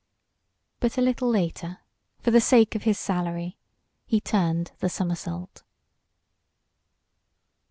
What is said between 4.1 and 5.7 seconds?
turned the somersault.